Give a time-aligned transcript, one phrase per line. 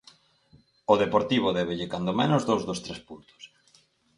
[0.91, 3.41] O Deportivo débelle cando menos dous dos tres puntos.